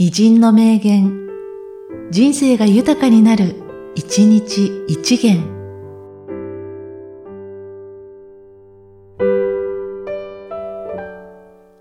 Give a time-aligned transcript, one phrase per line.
[0.00, 1.28] 偉人の名言、
[2.12, 3.56] 人生が豊かになる、
[3.96, 5.42] 一日一元。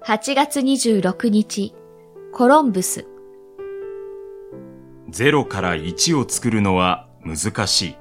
[0.03, 1.75] 8月26日、
[2.33, 3.05] コロンブス。
[5.11, 7.95] 0から1を作るのは難し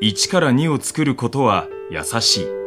[0.00, 0.06] い。
[0.14, 2.65] 1から2を作ることは優しい。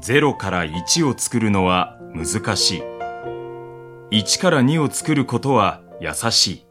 [0.00, 2.82] 0から1を作るのは難しい。
[4.10, 6.68] 1から2を作ることは優しい。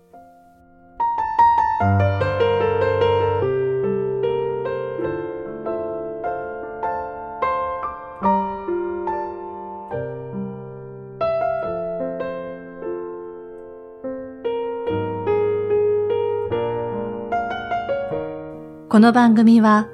[18.90, 19.90] この番組は、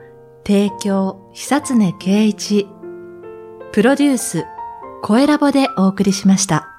[0.45, 2.67] 提供、久常圭一、
[3.73, 4.45] プロデュース、
[5.01, 6.72] 声ラボでお送りしました。